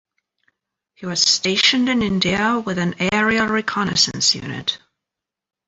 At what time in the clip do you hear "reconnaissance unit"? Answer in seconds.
3.45-4.79